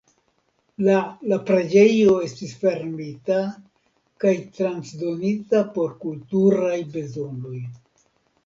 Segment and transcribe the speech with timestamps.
[0.85, 0.93] La
[1.31, 3.37] la preĝejo estis fermita
[4.25, 7.63] kaj transdonita por kulturaj bezonoj.